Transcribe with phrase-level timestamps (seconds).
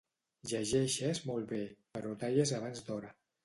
[0.53, 1.61] Llegeixes molt bé,
[1.99, 3.17] però talles abans d'hora.